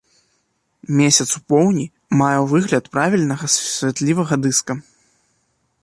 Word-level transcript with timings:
Месяц 1.01 1.25
у 1.39 1.41
поўні 1.53 1.85
мае 2.21 2.39
выгляд 2.55 2.85
правільнага 2.97 3.45
святлівага 3.57 4.35
дыска. 4.47 4.73